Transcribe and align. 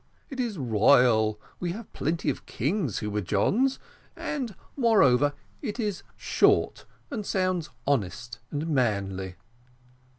It 0.31 0.39
is 0.39 0.57
royal 0.57 1.39
we 1.59 1.73
have 1.73 1.93
plenty 1.93 2.31
of 2.31 2.47
kings 2.47 2.97
who 2.97 3.11
were 3.11 3.21
Johns 3.21 3.77
and, 4.15 4.55
moreover, 4.75 5.33
it 5.61 5.79
is 5.79 6.01
short, 6.15 6.85
and 7.11 7.23
sounds 7.23 7.69
honest 7.85 8.39
and 8.49 8.65
manly." 8.67 9.35